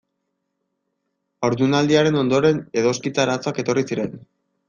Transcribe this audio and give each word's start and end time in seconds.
Haurdunaldiaren 1.47 2.17
ondoren 2.23 2.63
edoskitze 2.83 3.23
arazoak 3.25 3.59
etorri 3.65 3.87
ziren. 3.93 4.19